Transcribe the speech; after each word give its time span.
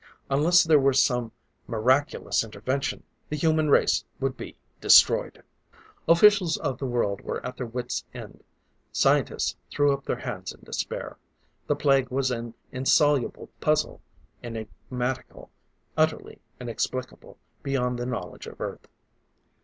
Unless 0.31 0.63
there 0.63 0.79
were 0.79 0.93
some 0.93 1.31
miraculous 1.67 2.43
intervention, 2.43 3.03
the 3.29 3.35
human 3.35 3.69
race 3.69 4.03
would 4.19 4.35
be 4.35 4.55
destroyed! 4.79 5.43
Officials 6.07 6.57
of 6.57 6.79
the 6.79 6.87
world 6.87 7.21
were 7.21 7.39
at 7.45 7.55
their 7.55 7.67
wits' 7.67 8.03
end; 8.11 8.43
scientists 8.91 9.55
threw 9.69 9.93
up 9.93 10.03
their 10.05 10.15
hands 10.15 10.51
in 10.53 10.61
despair. 10.63 11.17
The 11.67 11.75
Plague 11.75 12.09
was 12.09 12.31
an 12.31 12.55
insoluble 12.71 13.51
puzzle 13.59 14.01
enigmatical, 14.43 15.51
utterly 15.95 16.39
inexplicable, 16.59 17.37
beyond 17.61 17.99
the 17.99 18.07
knowledge 18.07 18.47
of 18.47 18.59
Earth. 18.59 18.87